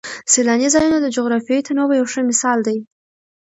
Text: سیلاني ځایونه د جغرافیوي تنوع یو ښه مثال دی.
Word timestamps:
سیلاني 0.31 0.67
ځایونه 0.73 0.97
د 1.01 1.07
جغرافیوي 1.15 1.61
تنوع 1.67 1.93
یو 1.99 2.05
ښه 2.11 2.21
مثال 2.29 2.59
دی. 2.67 2.77